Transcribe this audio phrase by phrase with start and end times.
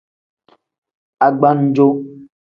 [1.25, 1.87] Agbannjo.